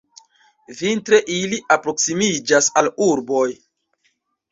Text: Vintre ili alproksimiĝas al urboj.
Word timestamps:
Vintre 0.77 1.19
ili 1.33 1.59
alproksimiĝas 1.75 2.71
al 2.83 2.91
urboj. 3.09 3.45